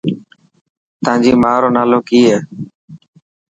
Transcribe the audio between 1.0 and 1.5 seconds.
تانجي